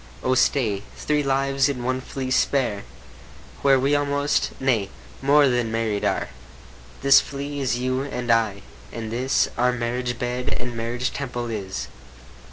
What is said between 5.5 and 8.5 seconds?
married are. This flea is you and